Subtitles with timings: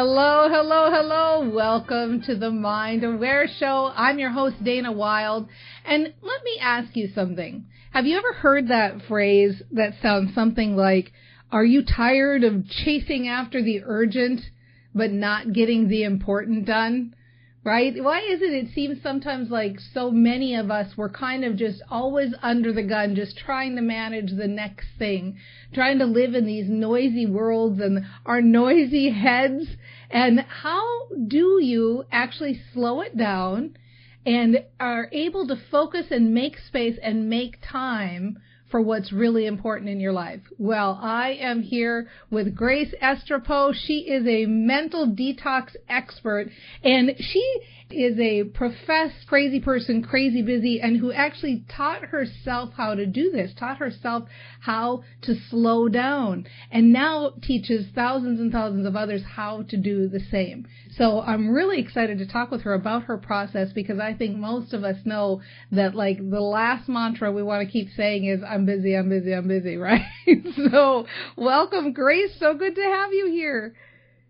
[0.00, 1.50] Hello, hello, hello.
[1.52, 3.90] Welcome to the Mind Aware Show.
[3.96, 5.48] I'm your host, Dana Wilde.
[5.84, 7.66] And let me ask you something.
[7.90, 11.10] Have you ever heard that phrase that sounds something like,
[11.50, 14.40] Are you tired of chasing after the urgent
[14.94, 17.16] but not getting the important done?
[17.68, 18.02] Right?
[18.02, 21.82] Why is it it seems sometimes like so many of us were kind of just
[21.90, 25.36] always under the gun, just trying to manage the next thing,
[25.74, 29.66] trying to live in these noisy worlds and our noisy heads.
[30.10, 33.76] And how do you actually slow it down
[34.24, 38.38] and are able to focus and make space and make time
[38.70, 40.40] for what's really important in your life.
[40.58, 43.72] Well, I am here with Grace Estrepo.
[43.74, 46.48] She is a mental detox expert
[46.82, 47.60] and she
[47.90, 53.30] is a professed crazy person, crazy busy, and who actually taught herself how to do
[53.30, 54.28] this, taught herself
[54.60, 60.08] how to slow down, and now teaches thousands and thousands of others how to do
[60.08, 60.66] the same.
[60.96, 64.74] So I'm really excited to talk with her about her process because I think most
[64.74, 65.40] of us know
[65.72, 69.32] that like the last mantra we want to keep saying is I'm busy, I'm busy,
[69.32, 70.02] I'm busy, right?
[70.70, 71.06] so
[71.36, 73.74] welcome Grace, so good to have you here.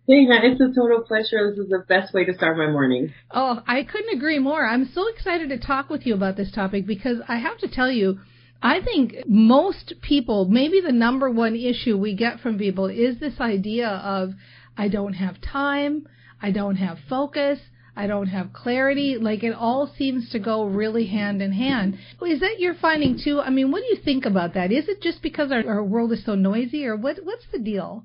[0.09, 1.51] Dana, it's a total pleasure.
[1.51, 3.13] This is the best way to start my morning.
[3.31, 4.65] Oh, I couldn't agree more.
[4.65, 7.93] I'm so excited to talk with you about this topic because I have to tell
[7.93, 8.19] you,
[8.63, 13.39] I think most people, maybe the number one issue we get from people is this
[13.39, 14.31] idea of
[14.79, 16.09] I don't have time,
[16.41, 17.59] I don't have focus,
[17.95, 19.19] I don't have clarity.
[19.21, 21.99] Like it all seems to go really hand in hand.
[22.27, 23.41] Is that you're finding too?
[23.41, 24.73] I mean, what do you think about that?
[24.73, 27.19] Is it just because our, our world is so noisy, or what?
[27.23, 28.05] What's the deal?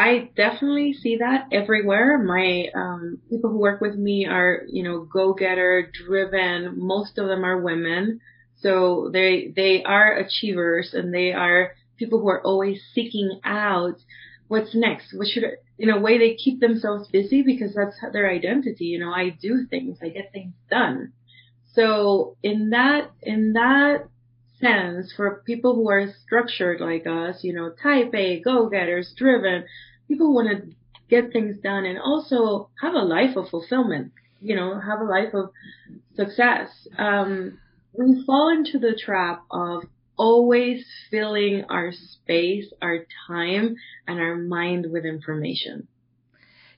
[0.00, 2.16] I definitely see that everywhere.
[2.16, 6.78] My um, people who work with me are, you know, go-getter, driven.
[6.78, 8.20] Most of them are women,
[8.62, 13.96] so they they are achievers and they are people who are always seeking out
[14.48, 15.12] what's next.
[15.14, 15.44] What should
[15.78, 18.86] in a way they keep themselves busy because that's their identity.
[18.86, 21.12] You know, I do things, I get things done.
[21.74, 24.08] So in that in that
[24.60, 29.64] sense for people who are structured like us, you know, type A, go-getters, driven,
[30.10, 30.74] people want to
[31.08, 35.32] get things done and also have a life of fulfillment, you know, have a life
[35.34, 35.50] of
[36.16, 36.68] success.
[36.98, 37.58] Um,
[37.92, 39.84] we fall into the trap of
[40.16, 43.76] always filling our space, our time,
[44.06, 45.86] and our mind with information.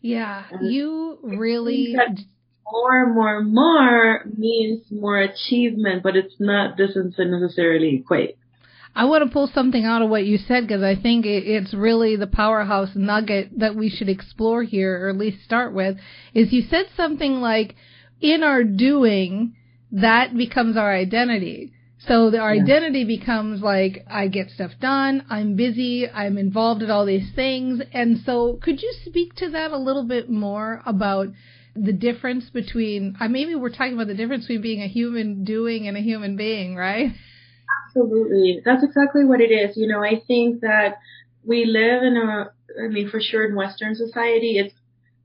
[0.02, 1.94] Yeah, and you really
[2.70, 8.36] more, and more, and more means more achievement, but it's not doesn't necessarily equate.
[8.94, 12.16] I want to pull something out of what you said because I think it's really
[12.16, 15.96] the powerhouse nugget that we should explore here, or at least start with.
[16.34, 17.74] Is you said something like,
[18.20, 19.54] "In our doing,
[19.92, 21.72] that becomes our identity."
[22.06, 22.62] So the, our yeah.
[22.62, 27.80] identity becomes like, I get stuff done, I'm busy, I'm involved in all these things.
[27.92, 31.28] And so could you speak to that a little bit more about
[31.76, 35.86] the difference between, uh, maybe we're talking about the difference between being a human doing
[35.86, 37.12] and a human being, right?
[37.94, 38.62] Absolutely.
[38.64, 39.76] That's exactly what it is.
[39.76, 40.96] You know, I think that
[41.44, 42.50] we live in a,
[42.82, 44.74] I mean, for sure in Western society, it's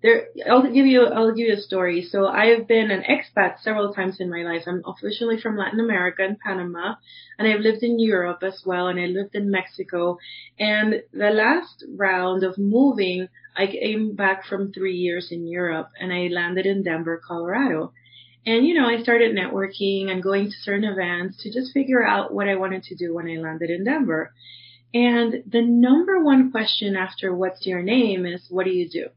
[0.01, 0.27] there.
[0.49, 2.01] I'll give you, I'll give you a story.
[2.03, 4.63] So I have been an expat several times in my life.
[4.67, 6.95] I'm officially from Latin America and Panama,
[7.39, 10.17] and I've lived in Europe as well, and I lived in Mexico.
[10.59, 16.13] And the last round of moving, I came back from three years in Europe and
[16.13, 17.93] I landed in Denver, Colorado.
[18.47, 22.33] And, you know, I started networking and going to certain events to just figure out
[22.33, 24.33] what I wanted to do when I landed in Denver.
[24.93, 29.07] And the number one question after what's your name is what do you do?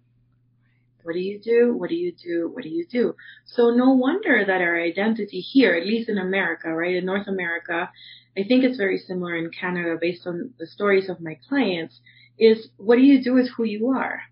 [1.04, 1.72] What do you do?
[1.72, 2.50] What do you do?
[2.52, 3.14] What do you do?
[3.46, 7.88] So no wonder that our identity here, at least in America, right, in North America,
[8.36, 12.00] I think it's very similar in Canada based on the stories of my clients,
[12.36, 14.22] is what do you do is who you are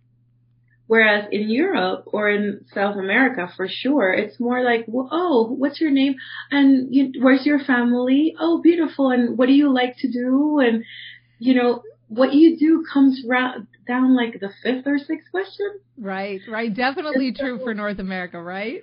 [0.89, 5.83] Whereas in Europe or in South America, for sure, it's more like, well, oh, what's
[5.83, 6.17] your name?
[6.51, 8.35] And you, where's your family?
[8.41, 9.11] Oh, beautiful.
[9.11, 10.61] And what do you like to do?
[10.61, 10.85] And,
[11.39, 13.57] you know, what you do comes ra-
[13.87, 15.79] down like the fifth or sixth question.
[15.99, 16.75] Right, right.
[16.75, 18.83] Definitely true for North America, right?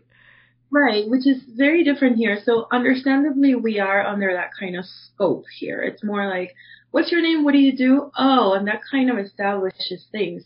[0.71, 2.37] Right, which is very different here.
[2.45, 5.81] So understandably, we are under that kind of scope here.
[5.81, 6.53] It's more like,
[6.91, 7.43] what's your name?
[7.43, 8.11] What do you do?
[8.15, 10.43] Oh, and that kind of establishes things.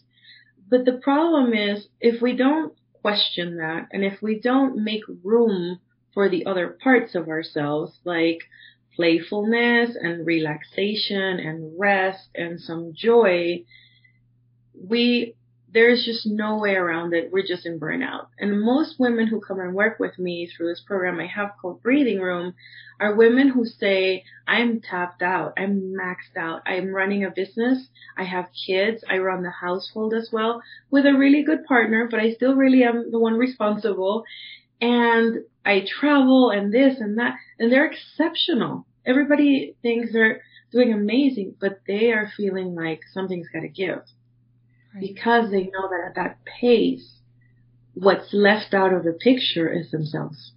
[0.69, 5.79] But the problem is if we don't question that and if we don't make room
[6.13, 8.39] for the other parts of ourselves, like
[8.95, 13.63] playfulness and relaxation and rest and some joy,
[14.73, 15.35] we
[15.71, 17.31] there's just no way around it.
[17.31, 18.27] We're just in burnout.
[18.39, 21.83] And most women who come and work with me through this program I have called
[21.83, 22.55] Breathing Room
[22.99, 25.53] are women who say, I'm tapped out.
[25.57, 26.61] I'm maxed out.
[26.65, 27.87] I'm running a business.
[28.17, 29.03] I have kids.
[29.09, 32.83] I run the household as well with a really good partner, but I still really
[32.83, 34.23] am the one responsible.
[34.81, 38.85] And I travel and this and that and they're exceptional.
[39.05, 44.01] Everybody thinks they're doing amazing, but they are feeling like something's got to give
[44.93, 45.01] right.
[45.01, 47.19] because they know that at that pace,
[47.93, 50.51] what's left out of the picture is themselves.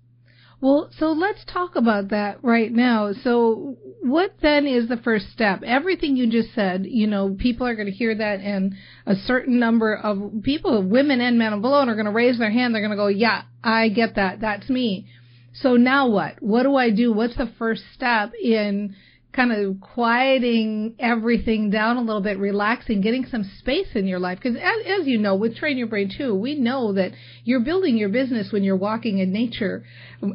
[0.62, 3.12] Well, so let's talk about that right now.
[3.24, 5.64] So, what then is the first step?
[5.64, 9.58] Everything you just said, you know, people are going to hear that, and a certain
[9.58, 12.72] number of people, women and men alone, are going to raise their hand.
[12.72, 14.40] They're going to go, Yeah, I get that.
[14.40, 15.08] That's me.
[15.52, 16.40] So, now what?
[16.40, 17.12] What do I do?
[17.12, 18.94] What's the first step in
[19.32, 24.38] kind of quieting everything down a little bit, relaxing, getting some space in your life.
[24.42, 27.12] Because as, as you know, with Train Your Brain too, we know that
[27.44, 29.84] you're building your business when you're walking in nature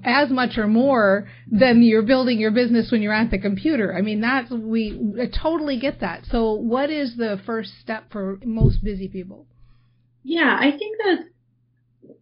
[0.03, 3.95] as much or more than you're building your business when you're at the computer.
[3.95, 4.99] I mean, that's, we
[5.41, 6.25] totally get that.
[6.25, 9.45] So what is the first step for most busy people?
[10.23, 11.19] Yeah, I think that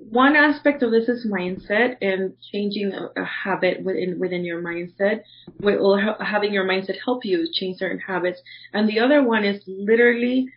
[0.10, 5.22] one aspect of this is mindset and changing a, a habit within within your mindset,
[5.63, 8.40] or having your mindset help you change certain habits.
[8.74, 10.48] And the other one is literally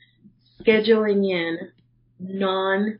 [0.60, 1.70] scheduling in
[2.20, 2.98] non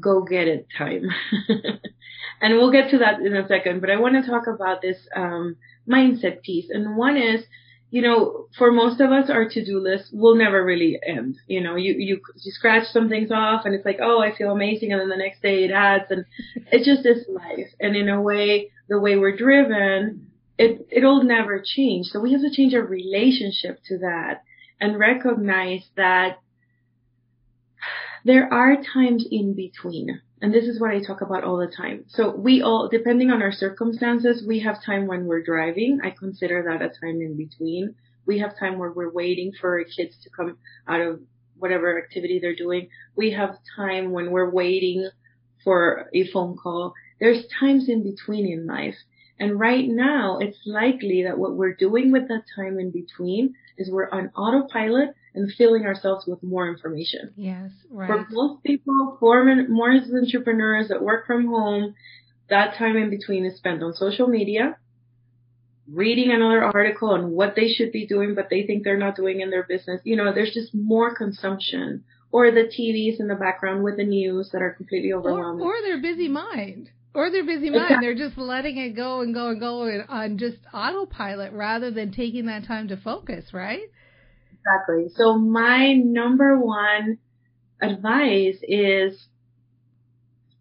[0.00, 1.08] go get it time.
[2.40, 4.98] and we'll get to that in a second, but I want to talk about this
[5.14, 5.56] um,
[5.88, 6.66] mindset piece.
[6.70, 7.44] And one is
[7.96, 11.38] you know, for most of us, our to-do list will never really end.
[11.46, 14.50] You know, you, you, you scratch some things off and it's like, oh, I feel
[14.50, 14.92] amazing.
[14.92, 16.26] And then the next day it adds and
[16.70, 17.70] it just is life.
[17.80, 22.08] And in a way, the way we're driven, it, it'll never change.
[22.08, 24.42] So we have to change our relationship to that
[24.78, 26.40] and recognize that
[28.26, 30.20] there are times in between.
[30.42, 32.06] And this is what I talk about all the time.
[32.08, 36.00] So we all, depending on our circumstances, we have time when we're driving.
[36.02, 37.94] I consider that a time in between.
[38.26, 40.58] We have time where we're waiting for our kids to come
[40.88, 41.20] out of
[41.56, 42.88] whatever activity they're doing.
[43.14, 45.08] We have time when we're waiting
[45.62, 46.94] for a phone call.
[47.20, 48.96] There's times in between in life.
[49.38, 53.88] And right now, it's likely that what we're doing with that time in between is
[53.88, 57.32] we're on autopilot and filling ourselves with more information.
[57.36, 58.08] Yes, right.
[58.08, 61.94] For most people, for more entrepreneurs that work from home,
[62.48, 64.76] that time in between is spent on social media,
[65.92, 69.40] reading another article on what they should be doing, but they think they're not doing
[69.40, 70.00] in their business.
[70.04, 72.04] You know, there's just more consumption.
[72.32, 75.64] Or the TVs in the background with the news that are completely overwhelming.
[75.64, 76.90] Or, or their busy mind.
[77.14, 77.84] Or their busy mind.
[77.84, 78.06] Exactly.
[78.06, 82.46] They're just letting it go and go and go on just autopilot rather than taking
[82.46, 83.88] that time to focus, right?
[84.66, 85.08] Exactly.
[85.14, 87.18] So my number one
[87.80, 89.28] advice is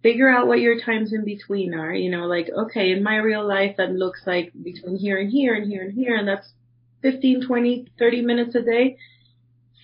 [0.04, 1.94] figure out what your times in between are.
[1.94, 5.56] You know, like, okay, in my real life, that looks like between here and here
[5.56, 6.54] and here and here, and that's
[7.02, 8.98] 15, 20, 30 minutes a day.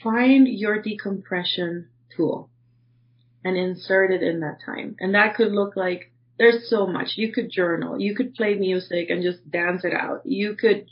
[0.04, 2.50] Find your decompression tool
[3.44, 4.96] and insert it in that time.
[5.00, 7.14] And that could look like there's so much.
[7.16, 8.00] You could journal.
[8.00, 10.22] You could play music and just dance it out.
[10.26, 10.88] You could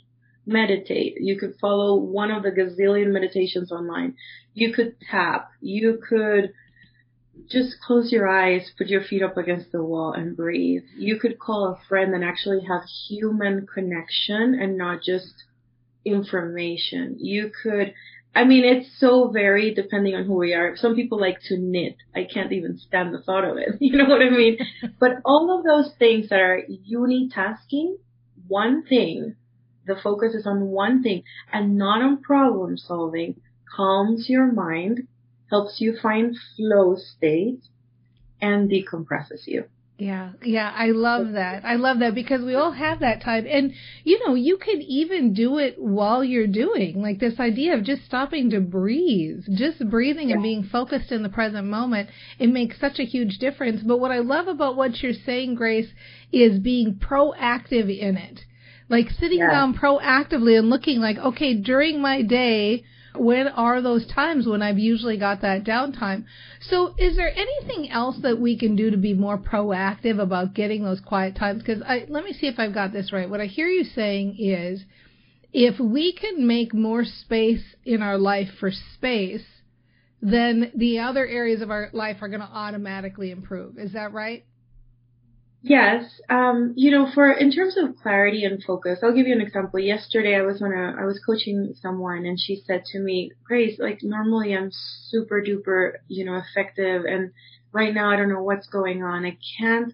[0.50, 1.16] meditate.
[1.20, 4.16] You could follow one of the gazillion meditations online.
[4.52, 5.50] You could tap.
[5.60, 6.52] You could
[7.48, 10.82] just close your eyes, put your feet up against the wall and breathe.
[10.96, 15.44] You could call a friend and actually have human connection and not just
[16.04, 17.16] information.
[17.18, 17.94] You could,
[18.34, 20.76] I mean, it's so varied depending on who we are.
[20.76, 21.96] Some people like to knit.
[22.14, 23.76] I can't even stand the thought of it.
[23.80, 24.58] You know what I mean?
[25.00, 27.94] but all of those things that are unitasking,
[28.48, 29.36] one thing
[29.90, 33.40] the focus is on one thing and not on problem solving,
[33.76, 35.00] calms your mind,
[35.50, 37.60] helps you find flow state,
[38.40, 39.64] and decompresses you.
[39.98, 41.62] Yeah, yeah, I love that.
[41.62, 43.46] I love that because we all have that time.
[43.46, 47.84] And, you know, you can even do it while you're doing, like this idea of
[47.84, 52.08] just stopping to breathe, just breathing and being focused in the present moment.
[52.38, 53.82] It makes such a huge difference.
[53.82, 55.90] But what I love about what you're saying, Grace,
[56.32, 58.40] is being proactive in it.
[58.90, 59.50] Like sitting yeah.
[59.50, 62.84] down proactively and looking like, okay, during my day,
[63.16, 66.24] when are those times when I've usually got that downtime?
[66.60, 70.84] So is there anything else that we can do to be more proactive about getting
[70.84, 71.62] those quiet times?
[71.62, 73.30] Because I, let me see if I've got this right.
[73.30, 74.82] What I hear you saying is
[75.52, 79.44] if we can make more space in our life for space,
[80.22, 83.78] then the other areas of our life are going to automatically improve.
[83.78, 84.44] Is that right?
[85.62, 86.20] Yes.
[86.30, 89.78] Um, you know, for in terms of clarity and focus, I'll give you an example.
[89.78, 93.78] Yesterday I was on a I was coaching someone and she said to me, Grace,
[93.78, 97.32] like normally I'm super duper, you know, effective and
[97.72, 99.26] right now I don't know what's going on.
[99.26, 99.92] I can't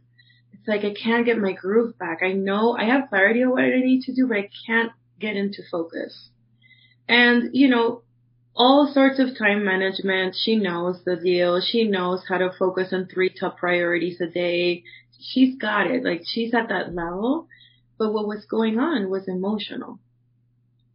[0.53, 2.23] it's like I can't get my groove back.
[2.23, 5.37] I know I have clarity on what I need to do, but I can't get
[5.37, 6.29] into focus.
[7.09, 8.03] And, you know,
[8.57, 10.35] all sorts of time management.
[10.35, 11.61] She knows the deal.
[11.61, 14.83] She knows how to focus on three top priorities a day
[15.21, 16.05] she's got it.
[16.05, 17.49] Like she's at that level.
[17.99, 19.99] But what was going on was emotional.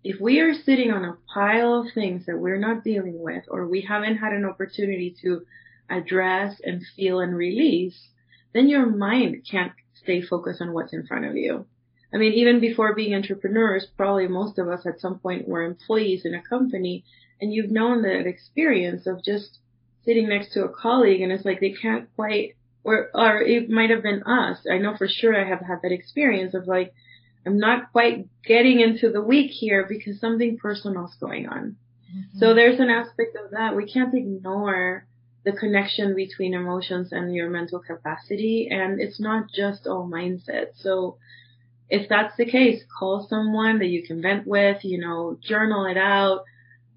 [0.03, 3.67] If we are sitting on a pile of things that we're not dealing with or
[3.67, 5.41] we haven't had an opportunity to
[5.89, 8.09] address and feel and release,
[8.53, 11.65] then your mind can't stay focused on what's in front of you.
[12.13, 16.25] I mean, even before being entrepreneurs, probably most of us at some point were employees
[16.25, 17.03] in a company
[17.39, 19.59] and you've known that experience of just
[20.03, 23.89] sitting next to a colleague and it's like they can't quite or or it might
[23.89, 24.65] have been us.
[24.69, 26.93] I know for sure I have had that experience of like
[27.45, 31.75] I'm not quite getting into the week here because something personal is going on.
[32.11, 32.39] Mm-hmm.
[32.39, 33.75] So there's an aspect of that.
[33.75, 35.05] We can't ignore
[35.43, 40.67] the connection between emotions and your mental capacity and it's not just all mindset.
[40.75, 41.17] So
[41.89, 45.97] if that's the case, call someone that you can vent with, you know, journal it
[45.97, 46.43] out,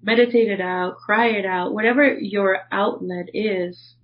[0.01, 3.95] meditate it out, cry it out, whatever your outlet is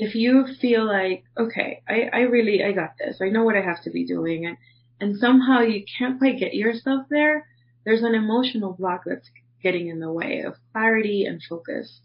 [0.00, 3.18] if you feel like, okay, I, I really, I got this.
[3.20, 4.46] I know what I have to be doing.
[4.46, 4.56] And,
[4.98, 7.46] and somehow you can't quite get yourself there.
[7.84, 9.28] There's an emotional block that's
[9.62, 12.00] getting in the way of clarity and focus.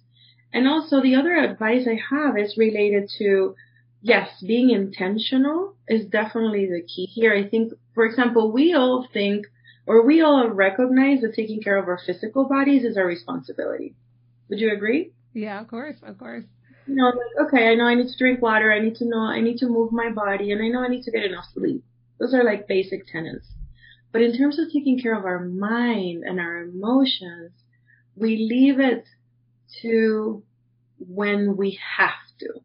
[0.52, 3.56] And also the other advice I have is related to,
[4.02, 7.34] yes, being intentional is definitely the key here.
[7.34, 9.46] I think, for example, we all think
[9.88, 13.96] or we all recognize that taking care of our physical bodies is our responsibility.
[14.50, 15.14] Would you agree?
[15.34, 16.44] Yeah, of course, of course
[16.88, 19.22] you know, like, okay, I know I need to drink water, I need to know,
[19.22, 21.84] I need to move my body, and I know I need to get enough sleep.
[22.20, 23.48] Those are like basic tenets.
[24.12, 27.52] But in terms of taking care of our mind and our emotions,
[28.16, 29.06] we leave it
[29.82, 30.44] to
[31.00, 32.62] when we have to,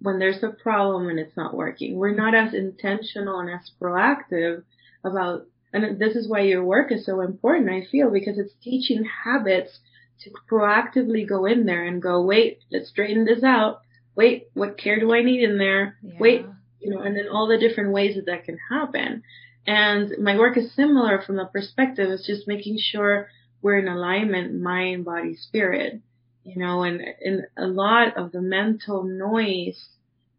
[0.00, 1.96] when there's a problem and it's not working.
[1.96, 4.62] We're not as intentional and as proactive
[5.04, 9.04] about, and this is why your work is so important, I feel, because it's teaching
[9.24, 9.80] habits
[10.20, 13.80] to proactively go in there and go, wait, let's straighten this out.
[14.14, 15.96] Wait, what care do I need in there?
[16.02, 16.14] Yeah.
[16.18, 16.46] Wait,
[16.80, 19.22] you know, and then all the different ways that that can happen.
[19.66, 22.10] And my work is similar from the perspective.
[22.10, 23.28] It's just making sure
[23.60, 26.00] we're in alignment, mind, body, spirit,
[26.44, 29.88] you know, and, and a lot of the mental noise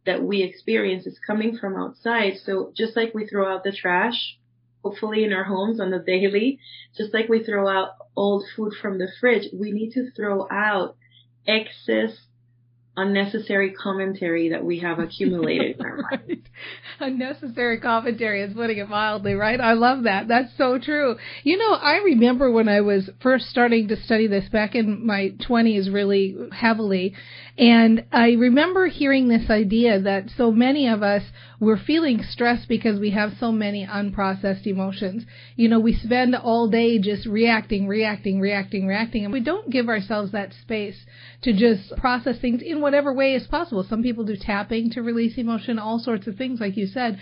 [0.06, 2.34] that we experience is coming from outside.
[2.46, 4.38] So just like we throw out the trash,
[4.84, 6.60] hopefully in our homes on the daily,
[6.96, 10.96] just like we throw out old food from the fridge, we need to throw out
[11.48, 12.12] excess
[12.98, 16.50] unnecessary commentary that we have accumulated in our mind.
[17.00, 19.62] Unnecessary commentary is putting it mildly, right?
[19.62, 20.28] I love that.
[20.28, 21.16] That's so true.
[21.44, 25.36] You know, I remember when I was first starting to study this back in my
[25.48, 27.14] 20s really heavily,
[27.58, 31.22] and I remember hearing this idea that so many of us
[31.60, 35.26] were feeling stressed because we have so many unprocessed emotions.
[35.56, 39.90] You know, we spend all day just reacting, reacting, reacting, reacting, and we don't give
[39.90, 41.06] ourselves that space
[41.42, 43.84] to just process things in whatever way is possible.
[43.84, 47.20] Some people do tapping to release emotion, all sorts of things, like you said.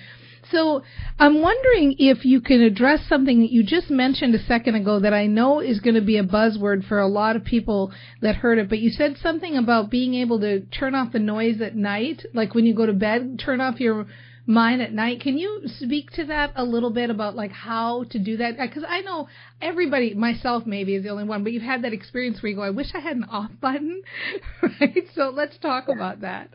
[0.52, 0.84] So
[1.18, 5.14] I'm wondering if you can address something that you just mentioned a second ago that
[5.14, 8.60] I know is going to be a buzzword for a lot of people that heard
[8.60, 12.26] it, but you said something about being able to turn off the noise at night,
[12.34, 14.06] like when you go to bed, turn off your
[14.46, 15.22] mind at night.
[15.22, 18.60] Can you speak to that a little bit about like how to do that?
[18.60, 19.28] Uh, because I know
[19.62, 22.62] everybody, myself maybe is the only one, but you've had that experience where you go,
[22.62, 24.04] I wish I had an off button,
[24.62, 25.08] right?
[25.16, 26.50] So let's talk about that.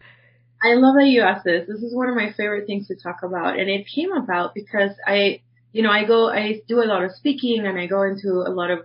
[0.63, 1.67] I love that you asked this.
[1.67, 3.59] This is one of my favorite things to talk about.
[3.59, 5.41] And it came about because I,
[5.73, 8.53] you know, I go, I do a lot of speaking and I go into a
[8.53, 8.81] lot of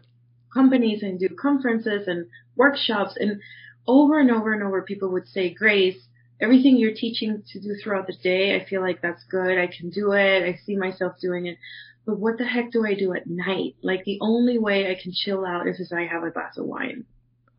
[0.54, 3.42] companies and do conferences and workshops and
[3.86, 6.02] over and over and over people would say, Grace,
[6.40, 9.58] everything you're teaching to do throughout the day, I feel like that's good.
[9.58, 10.44] I can do it.
[10.44, 11.58] I see myself doing it.
[12.06, 13.76] But what the heck do I do at night?
[13.82, 16.66] Like the only way I can chill out is if I have a glass of
[16.66, 17.06] wine.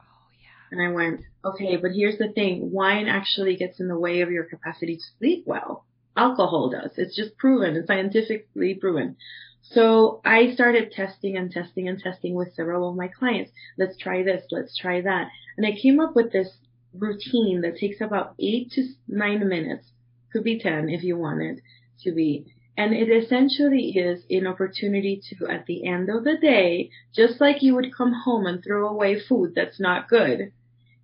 [0.01, 0.05] Oh
[0.41, 0.71] yeah.
[0.71, 2.71] And I went, okay, but here's the thing.
[2.71, 5.85] Wine actually gets in the way of your capacity to sleep well.
[6.17, 6.93] Alcohol does.
[6.97, 7.77] It's just proven.
[7.77, 9.17] It's scientifically proven.
[9.63, 13.51] So I started testing and testing and testing with several of my clients.
[13.77, 14.45] Let's try this.
[14.53, 15.29] Let's try that.
[15.57, 16.49] And I came up with this
[16.99, 19.91] routine that takes about eight to nine minutes.
[20.33, 21.61] Could be 10 if you want it
[22.03, 22.47] to be.
[22.77, 27.63] And it essentially is an opportunity to, at the end of the day, just like
[27.63, 30.53] you would come home and throw away food that's not good,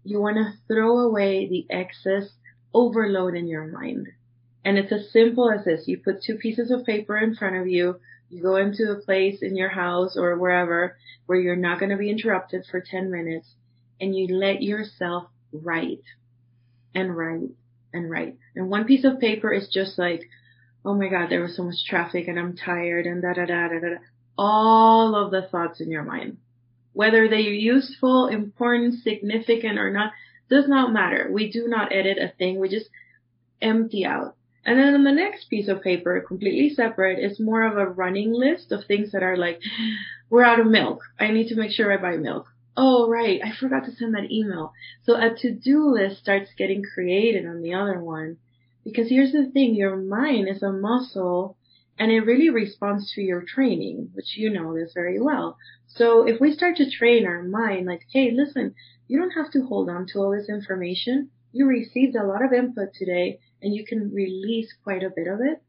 [0.05, 2.31] you want to throw away the excess
[2.75, 4.09] overload in your mind.
[4.65, 5.89] And it's as simple as this.
[5.89, 8.01] You put two pieces of paper in front of you.
[8.29, 10.97] You go into a place in your house or wherever
[11.27, 13.55] where you're not going to be interrupted for 10 minutes
[14.01, 16.03] and you let yourself write
[16.95, 17.51] and write
[17.93, 18.37] and write.
[18.57, 20.23] And one piece of paper is just like,
[20.85, 23.69] oh my God, there was so much traffic and I'm tired and da da da
[23.69, 23.97] da da.
[24.37, 26.39] All of the thoughts in your mind.
[26.95, 30.13] Whether they are useful, important, significant or not,
[30.51, 31.29] does not matter.
[31.33, 32.59] We do not edit a thing.
[32.59, 32.89] We just
[33.61, 34.37] empty out.
[34.65, 38.33] And then on the next piece of paper, completely separate, is more of a running
[38.33, 39.61] list of things that are like,
[40.31, 41.03] we're out of milk.
[41.19, 42.47] I need to make sure I buy milk.
[42.77, 43.41] Oh, right.
[43.45, 44.73] I forgot to send that email.
[45.05, 48.39] So a to-do list starts getting created on the other one.
[48.85, 51.57] Because here's the thing, your mind is a muscle
[51.99, 55.59] and it really responds to your training, which you know this very well.
[55.87, 58.75] So if we start to train our mind like, hey, listen,
[59.07, 61.29] you don't have to hold on to all this information.
[61.53, 65.41] You received a lot of input today and you can release quite a bit of
[65.41, 65.63] it.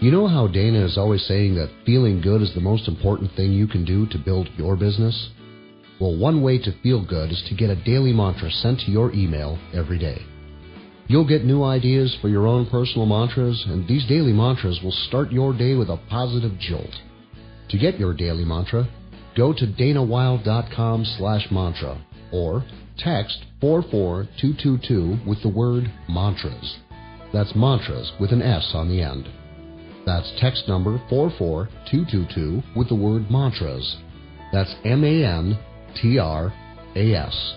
[0.00, 3.52] You know how Dana is always saying that feeling good is the most important thing
[3.52, 5.30] you can do to build your business?
[6.00, 9.12] Well, one way to feel good is to get a daily mantra sent to your
[9.12, 10.22] email every day.
[11.06, 15.30] You'll get new ideas for your own personal mantras, and these daily mantras will start
[15.30, 16.90] your day with a positive jolt.
[17.68, 18.88] To get your daily mantra,
[19.36, 22.64] go to danawilde.com slash mantra or
[22.98, 26.78] text 44222 with the word mantras.
[27.32, 29.28] That's mantras with an S on the end.
[30.06, 33.96] That's text number 44222 with the word mantras.
[34.52, 35.58] That's M A N
[36.00, 36.52] T R
[36.96, 37.54] A S.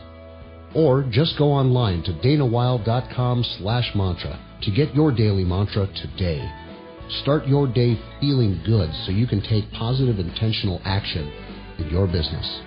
[0.76, 6.48] Or just go online to danawilde.com slash mantra to get your daily mantra today.
[7.22, 11.32] Start your day feeling good so you can take positive intentional action
[11.80, 12.62] in your business.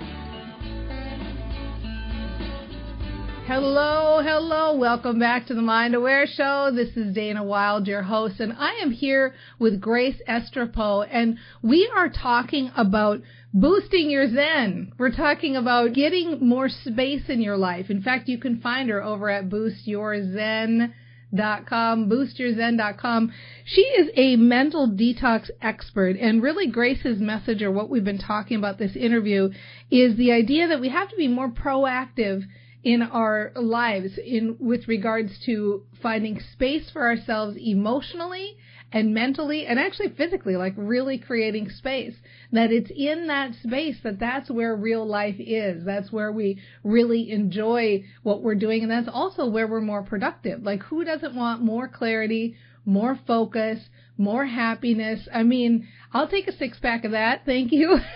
[3.47, 4.77] Hello, hello.
[4.77, 6.71] Welcome back to the Mind Aware Show.
[6.73, 11.91] This is Dana Wilde, your host, and I am here with Grace Estrepo, and we
[11.97, 13.21] are talking about
[13.53, 14.93] boosting your Zen.
[14.99, 17.91] We're talking about getting more space in your life.
[17.91, 20.95] In fact, you can find her over at boostyourzen.com
[21.33, 23.33] boostyourzen.com.
[23.65, 28.57] She is a mental detox expert and really Grace's message or what we've been talking
[28.57, 29.51] about this interview
[29.91, 32.43] is the idea that we have to be more proactive
[32.83, 38.57] in our lives in with regards to finding space for ourselves emotionally
[38.93, 42.15] and mentally and actually physically like really creating space
[42.53, 45.85] that it's in that space that that's where real life is.
[45.85, 50.63] That's where we really enjoy what we're doing and that's also where we're more productive.
[50.63, 53.79] Like who doesn't want more clarity more focus
[54.17, 55.29] more happiness?
[55.33, 57.43] I mean i'll take a six pack of that.
[57.47, 57.99] Thank you.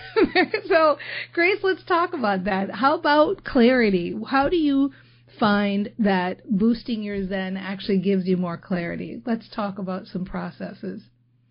[0.67, 0.97] So
[1.33, 2.71] grace let's talk about that.
[2.71, 4.15] How about clarity?
[4.27, 4.91] How do you
[5.39, 9.21] find that boosting your Zen actually gives you more clarity.
[9.25, 11.03] Let's talk about some processes.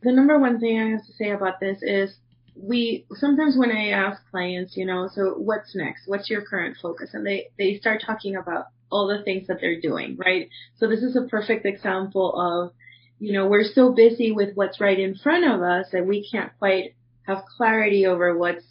[0.02, 2.16] The number one thing I have to say about this is
[2.56, 6.02] we sometimes when I ask clients, you know, so what's next?
[6.06, 7.10] What's your current focus?
[7.12, 10.48] And they they start talking about all the things that they're doing, right?
[10.76, 12.72] So this is a perfect example of,
[13.18, 16.52] you know, we're so busy with what's right in front of us that we can't
[16.58, 18.64] quite have clarity over what's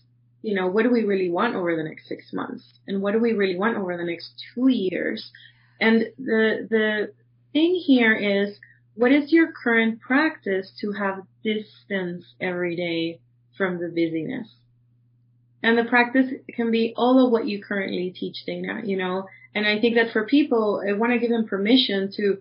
[0.43, 2.63] you know, what do we really want over the next six months?
[2.85, 5.31] And what do we really want over the next two years?
[5.79, 7.13] And the, the
[7.53, 8.57] thing here is,
[8.95, 13.21] what is your current practice to have distance every day
[13.57, 14.49] from the busyness?
[15.63, 19.65] And the practice can be all of what you currently teach, Dana, you know, and
[19.65, 22.39] I think that for people, I want to give them permission to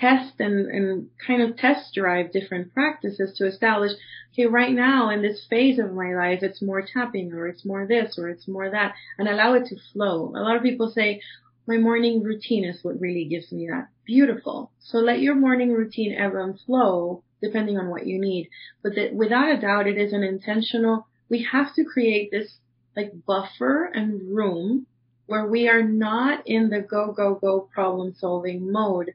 [0.00, 3.92] test and, and kind of test drive different practices to establish,
[4.32, 7.86] okay, right now in this phase of my life, it's more tapping or it's more
[7.86, 10.32] this or it's more that and allow it to flow.
[10.36, 11.20] A lot of people say,
[11.66, 13.88] my morning routine is what really gives me that.
[14.06, 14.70] Beautiful.
[14.80, 18.48] So let your morning routine ebb and flow depending on what you need.
[18.82, 22.56] But that without a doubt, it is an intentional, we have to create this
[22.96, 24.86] like buffer and room
[25.26, 29.12] where we are not in the go, go, go problem solving mode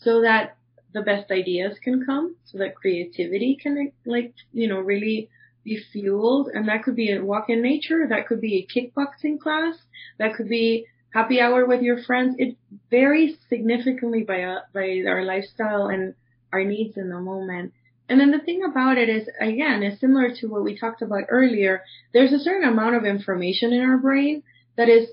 [0.00, 0.56] so that
[0.92, 5.28] the best ideas can come, so that creativity can like, you know, really
[5.64, 6.48] be fueled.
[6.52, 8.06] And that could be a walk in nature.
[8.08, 9.76] That could be a kickboxing class.
[10.18, 12.36] That could be happy hour with your friends.
[12.38, 12.56] It
[12.90, 16.14] varies significantly by, uh, by our lifestyle and
[16.52, 17.72] our needs in the moment.
[18.08, 21.24] And then the thing about it is, again, is similar to what we talked about
[21.28, 21.84] earlier.
[22.12, 24.42] There's a certain amount of information in our brain
[24.76, 25.08] that is,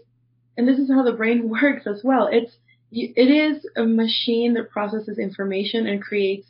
[0.58, 2.28] and this is how the brain works as well.
[2.32, 2.58] It's,
[2.92, 6.48] it is a machine that processes information and creates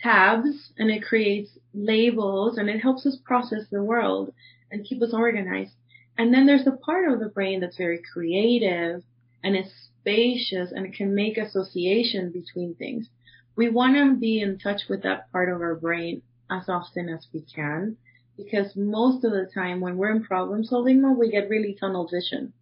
[0.00, 4.32] tabs and it creates labels and it helps us process the world
[4.70, 5.74] and keep us organized.
[6.16, 9.02] And then there's a part of the brain that's very creative
[9.42, 13.08] and is spacious and it can make association between things.
[13.56, 17.26] We want to be in touch with that part of our brain as often as
[17.32, 17.96] we can
[18.36, 22.08] because most of the time when we're in problem solving mode, we get really tunnel
[22.08, 22.52] vision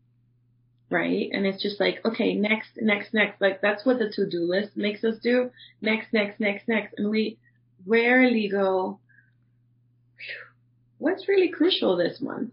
[0.92, 1.28] right?
[1.32, 3.40] And it's just like, okay, next, next, next.
[3.40, 5.50] Like that's what the to-do list makes us do.
[5.80, 6.94] Next, next, next, next.
[6.98, 7.38] And we
[7.86, 8.98] rarely go,
[10.98, 12.52] what's really crucial this month?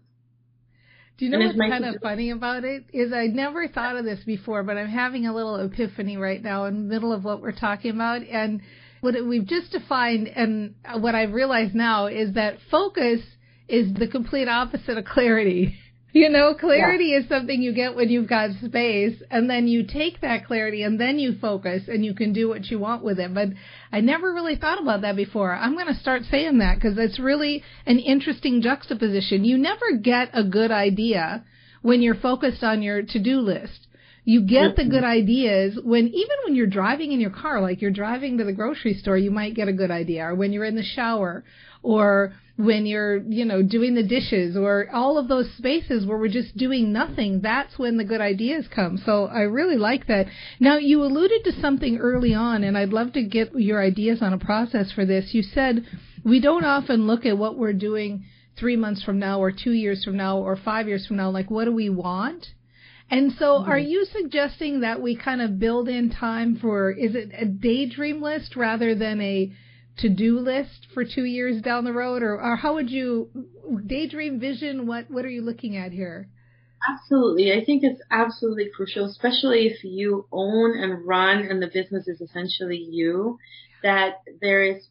[1.18, 2.84] Do you know what's kind of funny about it?
[2.94, 6.64] Is I never thought of this before, but I'm having a little epiphany right now
[6.64, 8.22] in the middle of what we're talking about.
[8.22, 8.62] And
[9.02, 13.20] what we've just defined and what I've realized now is that focus
[13.68, 15.76] is the complete opposite of clarity.
[16.12, 17.18] You know, clarity yeah.
[17.18, 21.00] is something you get when you've got space, and then you take that clarity and
[21.00, 23.32] then you focus and you can do what you want with it.
[23.32, 23.50] But
[23.92, 25.54] I never really thought about that before.
[25.54, 29.44] I'm going to start saying that because it's really an interesting juxtaposition.
[29.44, 31.44] You never get a good idea
[31.82, 33.86] when you're focused on your to-do list.
[34.24, 37.90] You get the good ideas when even when you're driving in your car, like you're
[37.90, 40.76] driving to the grocery store, you might get a good idea, or when you're in
[40.76, 41.42] the shower,
[41.82, 46.28] or when you're, you know, doing the dishes or all of those spaces where we're
[46.28, 48.98] just doing nothing, that's when the good ideas come.
[48.98, 50.26] So I really like that.
[50.58, 54.34] Now, you alluded to something early on, and I'd love to get your ideas on
[54.34, 55.32] a process for this.
[55.32, 55.86] You said
[56.22, 58.24] we don't often look at what we're doing
[58.58, 61.50] three months from now or two years from now or five years from now, like
[61.50, 62.46] what do we want?
[63.10, 67.30] And so are you suggesting that we kind of build in time for, is it
[67.36, 69.52] a daydream list rather than a
[70.00, 73.30] to-do list for two years down the road, or, or how would you
[73.86, 74.86] daydream vision?
[74.86, 76.28] What what are you looking at here?
[76.88, 77.52] Absolutely.
[77.52, 82.20] I think it's absolutely crucial, especially if you own and run and the business is
[82.20, 83.38] essentially you,
[83.82, 84.88] that there is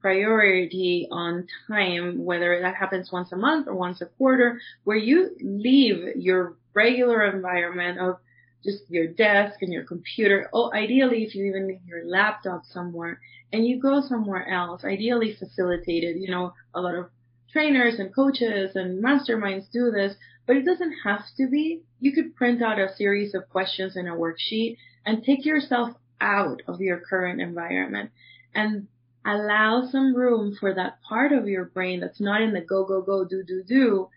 [0.00, 5.30] priority on time, whether that happens once a month or once a quarter, where you
[5.40, 8.16] leave your regular environment of
[8.66, 10.50] just your desk and your computer.
[10.52, 13.20] Oh, ideally, if you even leave your laptop somewhere
[13.52, 17.08] and you go somewhere else, ideally facilitated, you know, a lot of
[17.50, 20.14] trainers and coaches and masterminds do this,
[20.46, 21.80] but it doesn't have to be.
[22.00, 24.76] You could print out a series of questions in a worksheet
[25.06, 28.10] and take yourself out of your current environment
[28.54, 28.88] and
[29.24, 33.02] allow some room for that part of your brain that's not in the go, go,
[33.02, 34.08] go, do, do, do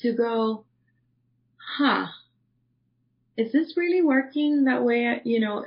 [0.00, 0.64] to go,
[1.78, 2.06] huh,
[3.38, 5.20] is this really working that way?
[5.24, 5.64] You know,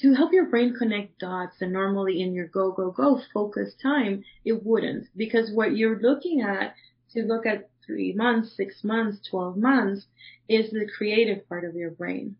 [0.00, 4.24] to help your brain connect dots and normally in your go, go, go focus time,
[4.44, 6.74] it wouldn't because what you're looking at
[7.12, 10.06] to look at three months, six months, 12 months
[10.48, 12.36] is the creative part of your brain.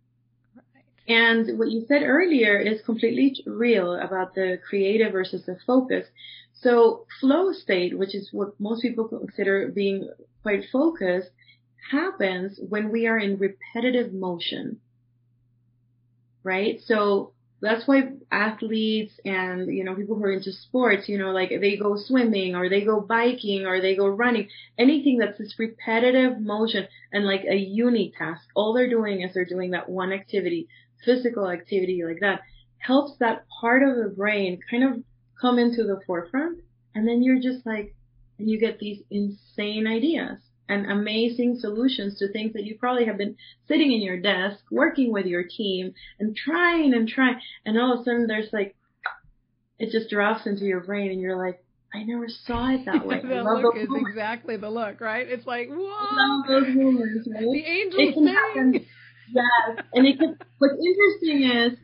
[1.06, 6.06] And what you said earlier is completely real about the creative versus the focus.
[6.54, 10.08] So flow state, which is what most people consider being
[10.42, 11.30] quite focused,
[11.90, 14.80] happens when we are in repetitive motion.
[16.42, 16.80] Right?
[16.84, 21.50] So that's why athletes and, you know, people who are into sports, you know, like
[21.60, 24.48] they go swimming or they go biking or they go running,
[24.78, 28.42] anything that's this repetitive motion and like a uni task.
[28.54, 30.68] All they're doing is they're doing that one activity,
[31.04, 32.40] physical activity like that
[32.78, 35.02] helps that part of the brain kind of
[35.38, 36.60] come into the forefront.
[36.94, 37.94] And then you're just like,
[38.38, 40.38] and you get these insane ideas
[40.70, 45.12] and amazing solutions to things that you probably have been sitting in your desk, working
[45.12, 47.40] with your team and trying and trying.
[47.66, 48.76] And all of a sudden there's like,
[49.78, 53.20] it just drops into your brain and you're like, I never saw it that way.
[53.22, 54.10] the look is moments.
[54.10, 55.26] exactly the look, right?
[55.28, 56.42] It's like, whoa.
[56.46, 57.40] Those moments, right?
[57.40, 58.26] The angel thing.
[58.28, 58.86] Happen.
[59.32, 59.84] Yes.
[59.92, 61.78] And it can, what's interesting is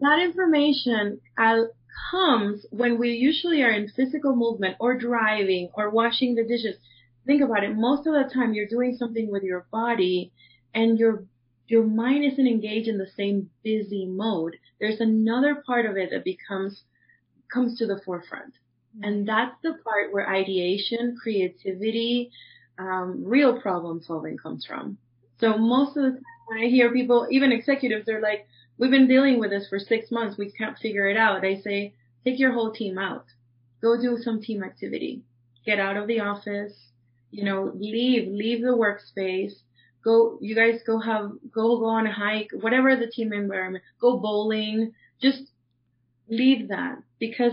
[0.00, 1.62] that information uh,
[2.10, 6.76] comes when we usually are in physical movement or driving or washing the dishes
[7.26, 7.76] think about it.
[7.76, 10.32] Most of the time you're doing something with your body
[10.74, 11.24] and your
[11.68, 14.56] your mind isn't engaged in the same busy mode.
[14.78, 16.82] There's another part of it that becomes
[17.52, 18.54] comes to the forefront.
[19.02, 22.30] And that's the part where ideation, creativity,
[22.78, 24.96] um, real problem solving comes from.
[25.38, 28.46] So most of the time when I hear people, even executives, they're like,
[28.78, 30.38] we've been dealing with this for six months.
[30.38, 31.44] We can't figure it out.
[31.44, 33.26] I say, take your whole team out.
[33.82, 35.22] Go do some team activity.
[35.66, 36.72] Get out of the office
[37.30, 39.52] you know, leave, leave the workspace.
[40.04, 44.18] Go, you guys go have, go, go on a hike, whatever the team environment, go
[44.18, 45.42] bowling, just
[46.28, 47.52] leave that because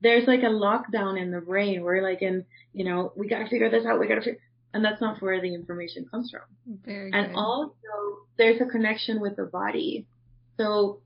[0.00, 3.70] there's like a lockdown in the brain where like in, you know, we gotta figure
[3.70, 4.40] this out, we gotta figure,
[4.72, 6.42] and that's not where the information comes from.
[6.84, 7.36] Very and good.
[7.36, 7.72] also
[8.38, 10.06] there's a connection with the body.
[10.56, 11.00] So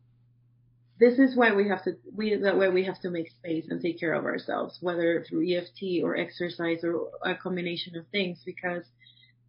[1.05, 3.81] this is why we have to we that way we have to make space and
[3.81, 8.85] take care of ourselves, whether through EFT or exercise or a combination of things, because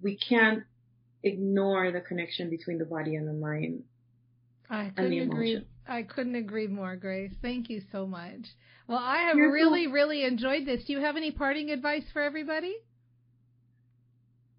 [0.01, 0.63] we can't
[1.23, 3.83] ignore the connection between the body and the mind.
[4.69, 5.65] I couldn't agree.
[5.87, 7.31] I couldn't agree more, Grace.
[7.41, 8.47] Thank you so much.
[8.87, 10.83] Well, I have You're really, really enjoyed this.
[10.85, 12.75] Do you have any parting advice for everybody?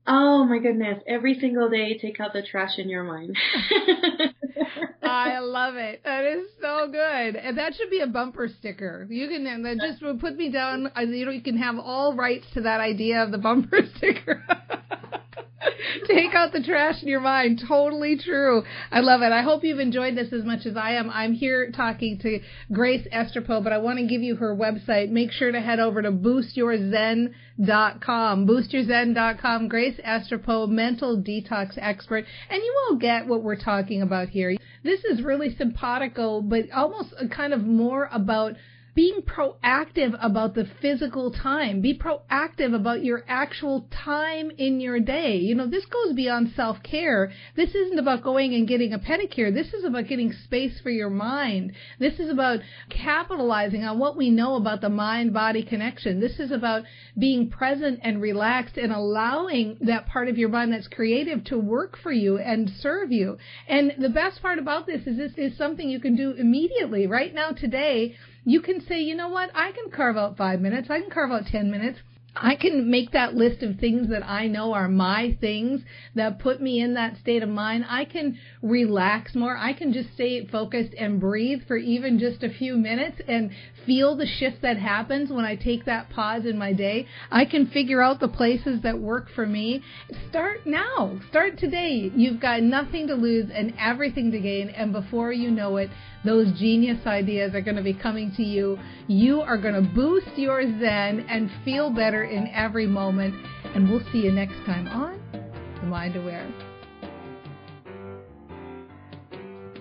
[0.07, 1.03] Oh my goodness.
[1.07, 3.37] Every single day, take out the trash in your mind.
[5.03, 6.03] I love it.
[6.05, 9.07] That is so good, and that should be a bumper sticker.
[9.09, 10.91] You can uh, that just put me down.
[10.99, 14.43] You know, you can have all rights to that idea of the bumper sticker.
[16.07, 17.63] Take out the trash in your mind.
[17.67, 18.63] Totally true.
[18.91, 19.33] I love it.
[19.33, 21.11] I hope you've enjoyed this as much as I am.
[21.11, 22.41] I'm here talking to
[22.73, 25.11] Grace Estrapo, but I want to give you her website.
[25.11, 28.47] Make sure to head over to boostyourzen.com.
[28.47, 29.69] Boostyourzen.com.
[29.69, 34.57] Grace Estrapo, mental detox expert, and you will get what we're talking about here.
[34.83, 38.57] This is really simpatico, but almost kind of more about
[38.97, 41.83] being proactive about the physical time.
[41.83, 45.37] Be proactive about your actual time in your day.
[45.37, 47.31] You know, this goes beyond self care.
[47.57, 49.53] This isn't about going and getting a pedicure.
[49.53, 51.75] This is about getting space for your mind.
[51.99, 56.19] This is about capitalizing on what we know about the mind body connection.
[56.19, 56.85] This is about
[57.19, 61.99] being present and relaxed and allowing that part of your mind that's creative to work
[62.03, 63.37] for you and serve you.
[63.69, 67.07] And the best part about this is this is something you can do immediately.
[67.07, 70.89] Right now, today, you can say, you know what, I can carve out five minutes,
[70.89, 71.99] I can carve out ten minutes.
[72.39, 75.83] I can make that list of things that I know are my things
[76.15, 77.87] that put me in that state of mind.
[77.89, 79.57] I can relax more.
[79.57, 83.51] I can just stay focused and breathe for even just a few minutes and
[83.87, 87.07] feel the shift that happens when I take that pause in my day.
[87.31, 89.83] I can figure out the places that work for me.
[90.29, 91.19] Start now.
[91.31, 92.11] Start today.
[92.15, 94.69] You've got nothing to lose and everything to gain.
[94.71, 95.91] And before you know it,
[96.25, 98.79] those genius ideas are going to be coming to you.
[99.07, 103.35] You are going to boost your Zen and feel better in every moment.
[103.75, 105.21] And we'll see you next time on
[105.81, 106.47] The Mind Aware.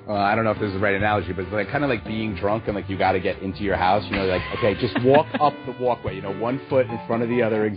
[0.07, 1.89] Uh, I don't know if this is the right analogy, but it's like kind of
[1.89, 4.03] like being drunk and like you got to get into your house.
[4.05, 6.15] You know, like okay, just walk up the walkway.
[6.15, 7.71] You know, one foot in front of the other.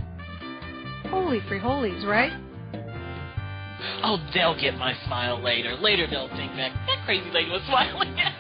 [1.09, 2.33] Holy free holies, right?
[4.03, 5.75] Oh, they'll get my smile later.
[5.77, 8.35] Later they'll think that that crazy lady was smiling at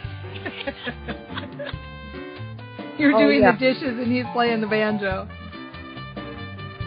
[2.98, 3.52] You're Oh, doing yeah.
[3.52, 5.26] the dishes and he's playing the banjo.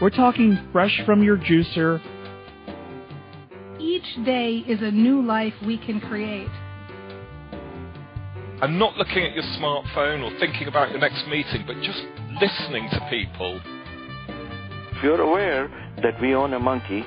[0.01, 2.01] We're talking fresh from your juicer.
[3.79, 6.49] Each day is a new life we can create.
[8.63, 12.01] And not looking at your smartphone or thinking about your next meeting, but just
[12.41, 13.61] listening to people.
[14.91, 15.69] If you're aware
[16.01, 17.05] that we own a monkey,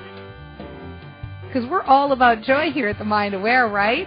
[1.49, 4.07] Because we're all about joy here at the Mind Aware, right?